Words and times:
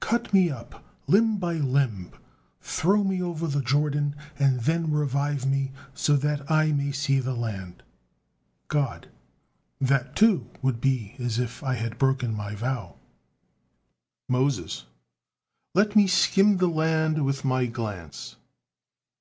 Cut 0.00 0.34
me 0.34 0.50
up, 0.50 0.82
limb 1.06 1.38
by 1.38 1.52
limb, 1.58 2.10
throw 2.60 3.04
me 3.04 3.22
over 3.22 3.46
the 3.46 3.62
Jordan, 3.62 4.16
and 4.36 4.58
then 4.62 4.90
revive 4.90 5.46
me, 5.46 5.70
so 5.94 6.16
that 6.16 6.50
I 6.50 6.72
may 6.72 6.90
see 6.90 7.20
the 7.20 7.36
land." 7.36 7.84
God: 8.66 9.06
"That, 9.80 10.16
too, 10.16 10.48
would 10.60 10.80
be 10.80 11.14
as 11.20 11.38
if 11.38 11.62
I 11.62 11.74
had 11.74 11.98
broken 11.98 12.34
My 12.34 12.56
vow." 12.56 12.96
Moses: 14.28 14.86
"Let 15.72 15.94
me 15.94 16.08
skim 16.08 16.56
the 16.56 16.66
land 16.66 17.24
with 17.24 17.44
my 17.44 17.66
glance." 17.66 18.34